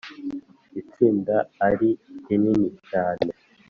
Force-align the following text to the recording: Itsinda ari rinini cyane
Itsinda 0.81 1.35
ari 1.67 1.89
rinini 2.27 2.67
cyane 2.89 3.29